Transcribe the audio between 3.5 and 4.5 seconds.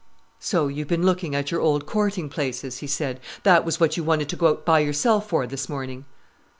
was what you wanted to go